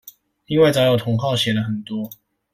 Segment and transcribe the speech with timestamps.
[0.47, 2.09] 因為早有同好寫了很多